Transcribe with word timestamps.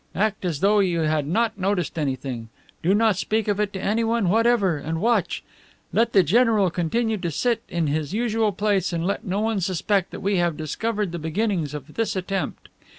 Act 0.15 0.45
as 0.45 0.61
though 0.61 0.79
you 0.79 1.01
had 1.01 1.27
not 1.27 1.59
noticed 1.59 1.95
anything; 1.99 2.49
do 2.81 2.95
not 2.95 3.17
speak 3.17 3.47
of 3.47 3.59
it 3.59 3.71
to 3.73 3.79
anyone 3.79 4.29
whatever 4.29 4.77
and 4.79 4.99
watch. 4.99 5.43
Let 5.93 6.11
the 6.13 6.23
general 6.23 6.71
continue 6.71 7.17
to 7.17 7.29
sit 7.29 7.61
in 7.69 7.85
his 7.85 8.11
usual 8.11 8.51
place 8.51 8.91
and 8.93 9.05
let 9.05 9.25
no 9.25 9.41
one 9.41 9.61
suspect 9.61 10.09
that 10.09 10.21
we 10.21 10.37
have 10.37 10.57
discovered 10.57 11.11
the 11.11 11.19
beginnings 11.19 11.75
of 11.75 11.93
this 11.93 12.15
attempt. 12.15 12.67